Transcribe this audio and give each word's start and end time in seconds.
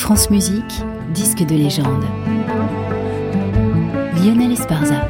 France 0.00 0.30
Musique, 0.30 0.82
disque 1.12 1.44
de 1.44 1.54
légende. 1.54 2.04
Lionel 4.16 4.50
Esparza. 4.50 5.06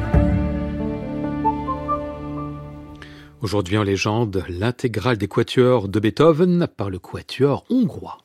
Aujourd'hui 3.41 3.77
en 3.77 3.83
légende, 3.83 4.43
l'intégrale 4.49 5.17
des 5.17 5.29
quatuors 5.29 5.87
de 5.87 5.97
Beethoven 6.01 6.67
par 6.75 6.89
le 6.89 6.99
quatuor 6.99 7.63
hongrois. 7.69 8.17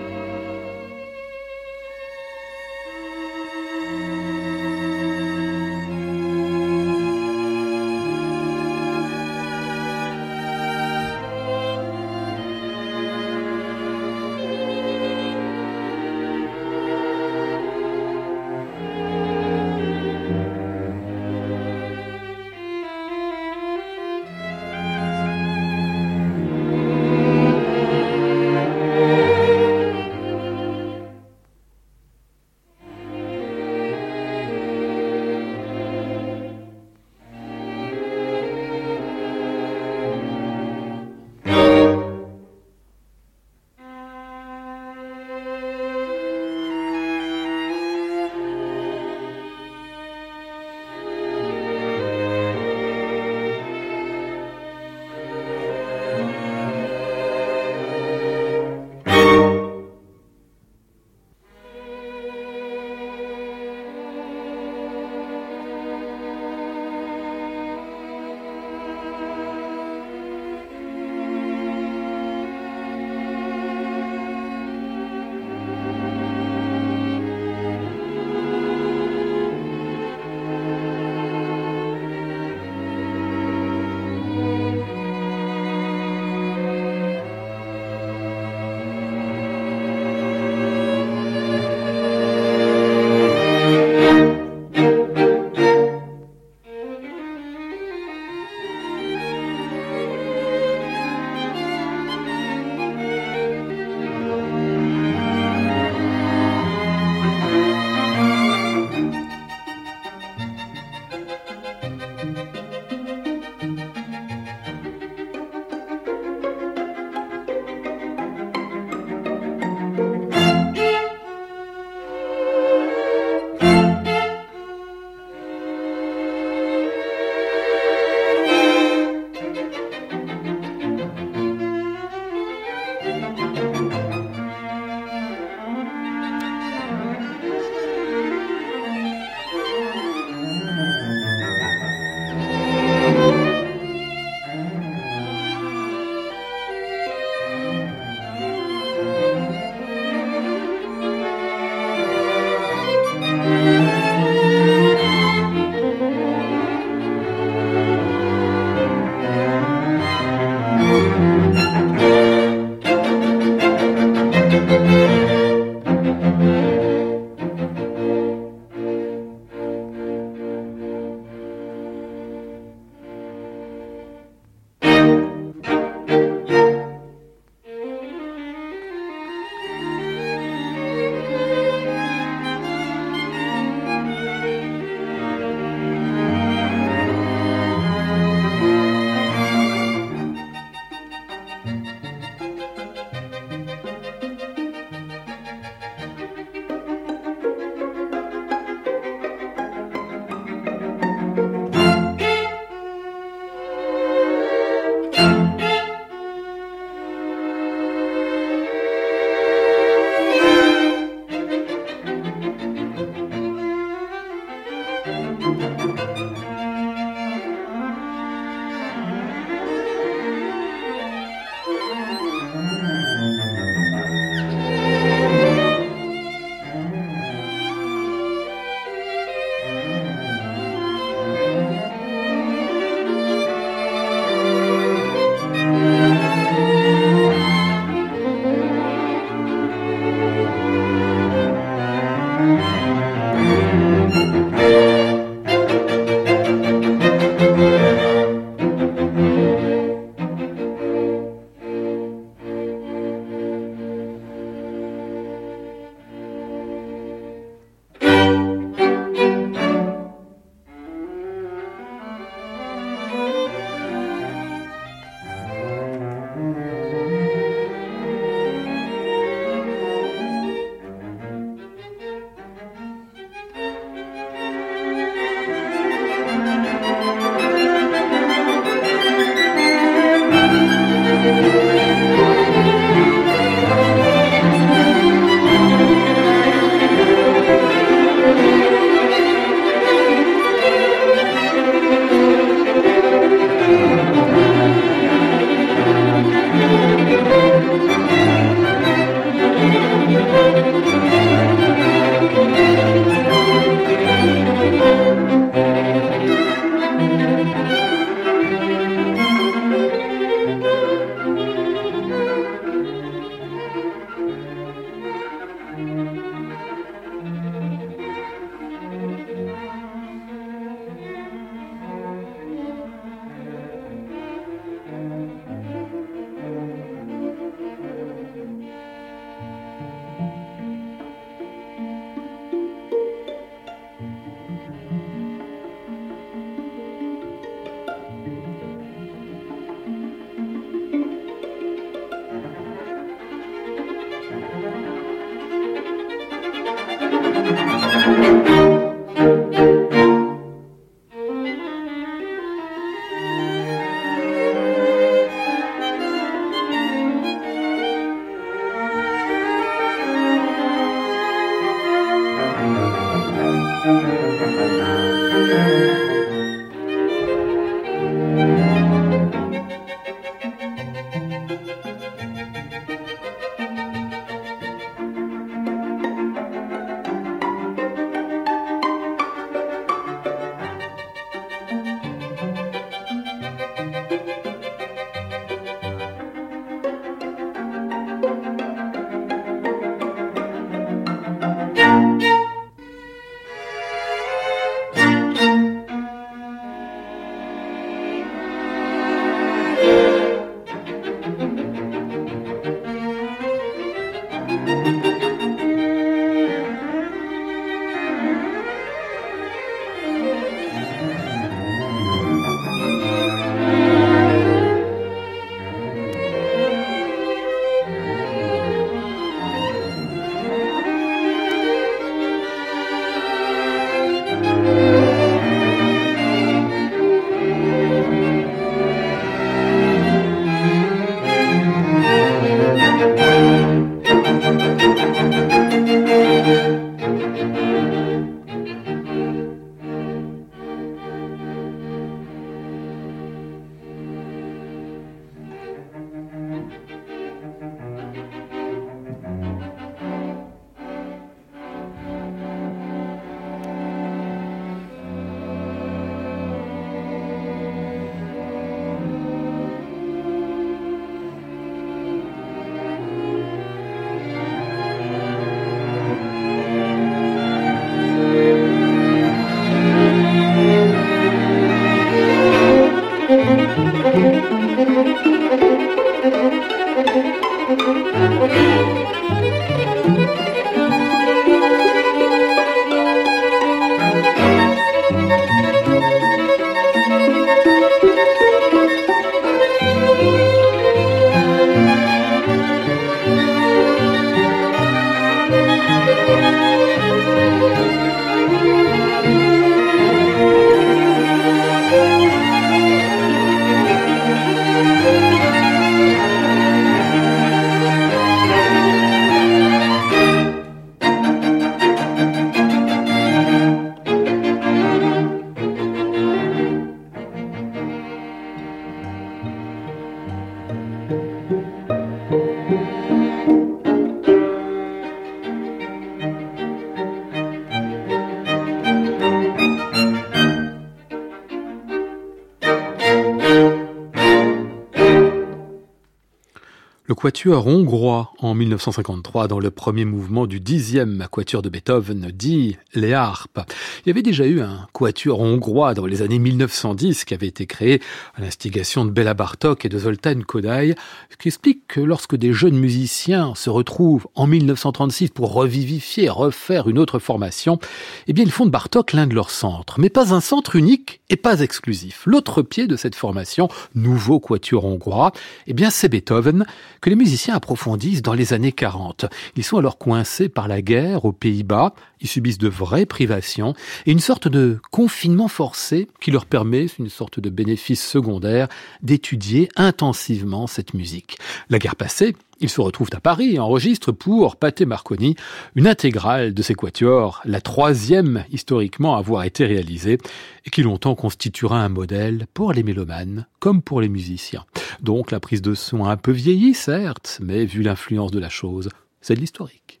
Quatuor 537.14 537.66
hongrois 537.66 538.32
en 538.38 538.54
1953 538.54 539.48
dans 539.48 539.60
le 539.60 539.70
premier 539.70 540.04
mouvement 540.04 540.46
du 540.46 540.60
dixième 540.60 541.26
quatuor 541.30 541.62
de 541.62 541.70
Beethoven, 541.70 542.30
dit 542.34 542.76
les 542.94 543.14
harpes. 543.14 543.60
Il 544.04 544.08
y 544.08 544.10
avait 544.10 544.22
déjà 544.22 544.46
eu 544.46 544.60
un 544.60 544.86
quatuor 544.92 545.40
hongrois 545.40 545.94
dans 545.94 546.04
les 546.04 546.20
années 546.20 546.38
1910 546.38 547.24
qui 547.24 547.32
avait 547.32 547.46
été 547.46 547.66
créé 547.66 548.02
à 548.34 548.42
l'instigation 548.42 549.06
de 549.06 549.10
Béla 549.10 549.32
Bartok 549.32 549.86
et 549.86 549.88
de 549.88 549.98
Zoltán 549.98 550.44
Kodály, 550.44 550.94
ce 551.30 551.36
qui 551.36 551.48
explique 551.48 551.86
que 551.88 552.00
lorsque 552.00 552.36
des 552.36 552.52
jeunes 552.52 552.78
musiciens 552.78 553.54
se 553.54 553.70
retrouvent 553.70 554.28
en 554.34 554.46
1936 554.46 555.30
pour 555.30 555.54
revivifier, 555.54 556.28
refaire 556.28 556.88
une 556.88 556.98
autre 556.98 557.18
formation, 557.18 557.78
eh 558.26 558.34
bien 558.34 558.44
ils 558.44 558.52
font 558.52 558.66
de 558.66 558.70
Bartok 558.70 559.14
l'un 559.14 559.26
de 559.26 559.34
leurs 559.34 559.50
centres, 559.50 559.98
mais 559.98 560.10
pas 560.10 560.34
un 560.34 560.40
centre 560.40 560.76
unique 560.76 561.20
et 561.30 561.36
pas 561.36 561.60
exclusif. 561.60 562.22
L'autre 562.26 562.62
pied 562.62 562.86
de 562.86 562.96
cette 562.96 563.14
formation, 563.14 563.68
nouveau 563.94 564.40
quatuor 564.40 564.84
hongrois, 564.84 565.32
eh 565.66 565.72
bien 565.72 565.88
c'est 565.90 566.08
Beethoven, 566.08 566.66
que 567.00 567.10
les 567.10 567.16
musiciens 567.16 567.54
approfondissent 567.54 568.22
dans 568.22 568.34
les 568.34 568.52
années 568.52 568.72
40. 568.72 569.26
Ils 569.56 569.64
sont 569.64 569.78
alors 569.78 569.98
coincés 569.98 570.48
par 570.48 570.68
la 570.68 570.82
guerre 570.82 571.24
aux 571.24 571.32
Pays-Bas, 571.32 571.94
ils 572.20 572.28
subissent 572.28 572.58
de 572.58 572.68
vraies 572.68 573.06
privations 573.06 573.74
et 574.06 574.12
une 574.12 574.20
sorte 574.20 574.48
de 574.48 574.78
confinement 574.90 575.48
forcé 575.48 576.08
qui 576.20 576.30
leur 576.30 576.46
permet, 576.46 576.86
une 576.98 577.08
sorte 577.08 577.40
de 577.40 577.50
bénéfice 577.50 578.04
secondaire, 578.04 578.68
d'étudier 579.02 579.68
intensivement 579.76 580.66
cette 580.66 580.94
musique. 580.94 581.38
La 581.70 581.78
guerre 581.78 581.96
passée, 581.96 582.34
ils 582.60 582.68
se 582.68 582.80
retrouvent 582.80 583.10
à 583.12 583.20
Paris 583.20 583.54
et 583.54 583.58
enregistrent 583.58 584.12
pour 584.12 584.56
Pathé 584.56 584.84
Marconi 584.84 585.36
une 585.76 585.86
intégrale 585.86 586.54
de 586.54 586.62
ces 586.62 586.74
quatuors, 586.74 587.40
la 587.44 587.60
troisième 587.60 588.44
historiquement 588.50 589.14
à 589.14 589.18
avoir 589.18 589.44
été 589.44 589.64
réalisée, 589.64 590.18
et 590.64 590.70
qui 590.70 590.82
longtemps 590.82 591.14
constituera 591.14 591.80
un 591.80 591.88
modèle 591.88 592.46
pour 592.54 592.72
les 592.72 592.82
mélomanes 592.82 593.46
comme 593.60 593.80
pour 593.80 594.00
les 594.00 594.08
musiciens. 594.08 594.64
Donc 595.00 595.30
la 595.30 595.40
prise 595.40 595.62
de 595.62 595.74
son 595.74 596.04
a 596.04 596.10
un 596.10 596.16
peu 596.16 596.32
vieilli, 596.32 596.74
certes, 596.74 597.38
mais 597.42 597.64
vu 597.64 597.82
l'influence 597.82 598.32
de 598.32 598.40
la 598.40 598.48
chose, 598.48 598.88
c'est 599.20 599.34
de 599.34 599.40
l'historique. 599.40 600.00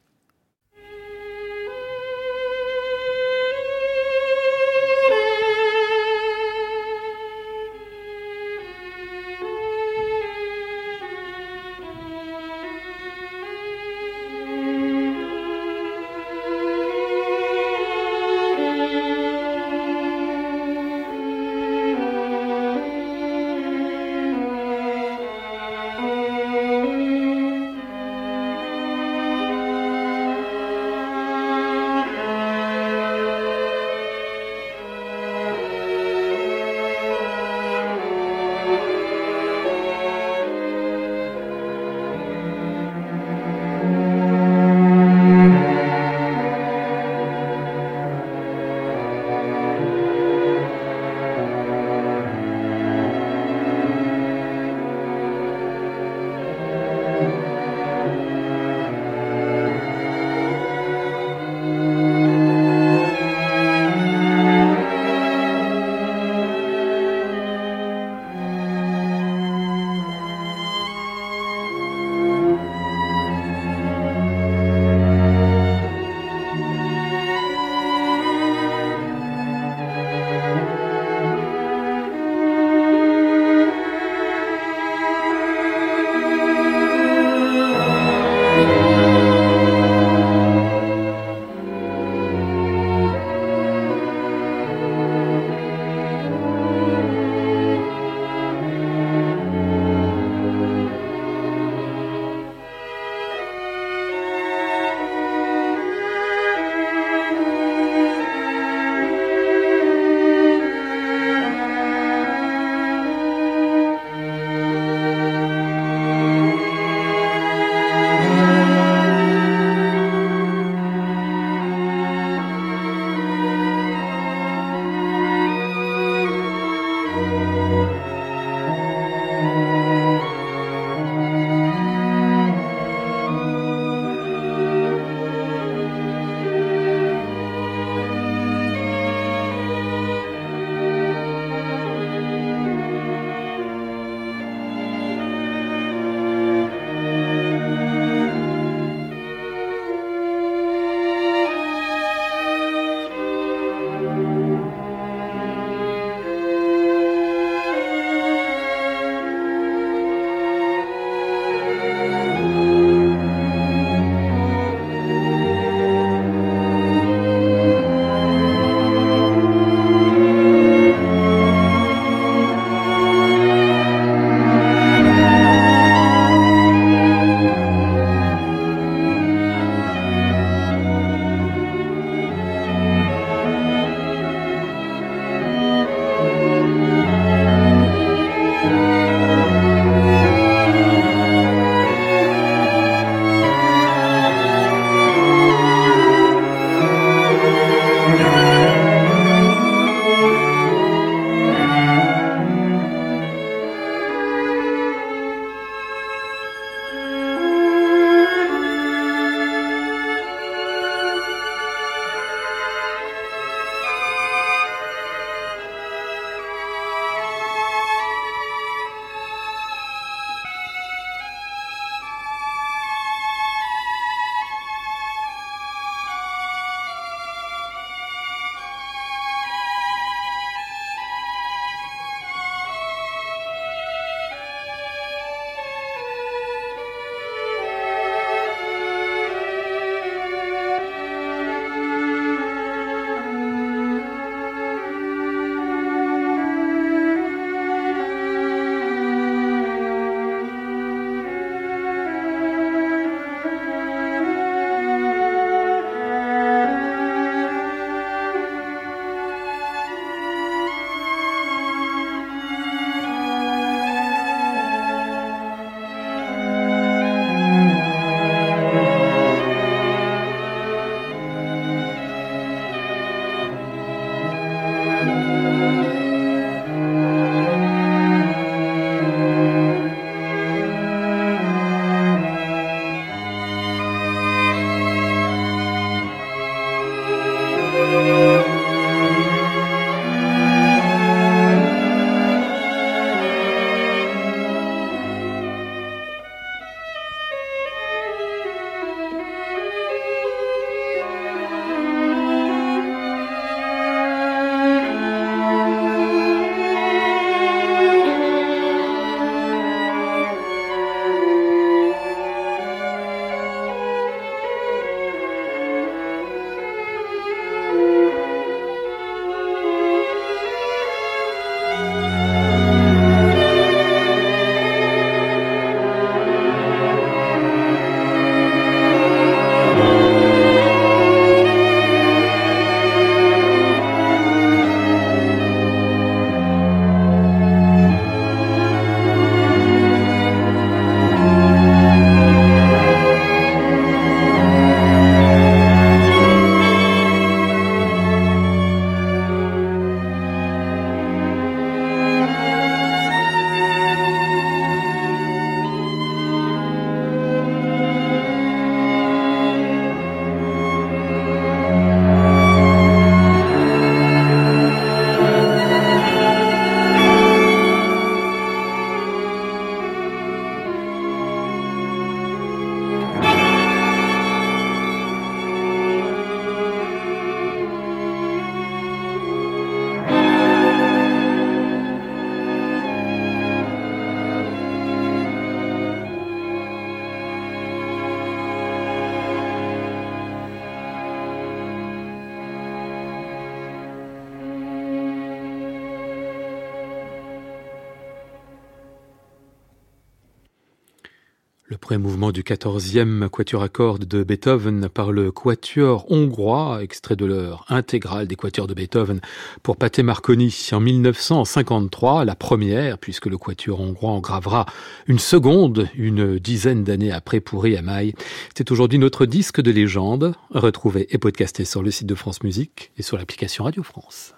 Premier 401.78 401.98
mouvement 401.98 402.32
du 402.32 402.42
quatorzième 402.42 403.28
quatuor 403.30 403.62
à 403.62 403.68
cordes 403.68 404.04
de 404.04 404.22
Beethoven 404.22 404.88
par 404.88 405.12
le 405.12 405.30
quatuor 405.30 406.10
hongrois, 406.10 406.80
extrait 406.82 407.16
de 407.16 407.24
l'heure 407.24 407.64
intégrale 407.68 408.26
des 408.26 408.36
quatuors 408.36 408.66
de 408.66 408.74
Beethoven 408.74 409.20
pour 409.62 409.76
Pate 409.76 410.00
Marconi 410.00 410.54
en 410.72 410.80
1953, 410.80 412.24
la 412.24 412.34
première, 412.34 412.98
puisque 412.98 413.26
le 413.26 413.38
quatuor 413.38 413.80
hongrois 413.80 414.10
en 414.10 414.20
gravera 414.20 414.66
une 415.06 415.18
seconde, 415.18 415.88
une 415.94 416.38
dizaine 416.38 416.84
d'années 416.84 417.12
après 417.12 417.40
pour 417.40 417.66
Iamai. 417.66 418.14
C'est 418.56 418.70
aujourd'hui 418.70 418.98
notre 418.98 419.24
disque 419.24 419.60
de 419.60 419.70
légende, 419.70 420.34
retrouvé 420.50 421.06
et 421.10 421.18
podcasté 421.18 421.64
sur 421.64 421.82
le 421.82 421.90
site 421.90 422.06
de 422.06 422.14
France 422.14 422.42
Musique 422.42 422.90
et 422.98 423.02
sur 423.02 423.16
l'application 423.16 423.64
Radio 423.64 423.82
France. 423.82 424.34